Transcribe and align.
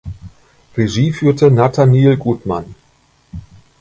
Regie 0.75 1.13
führte 1.13 1.51
Nathaniel 1.51 2.17
Gutman. 2.17 2.73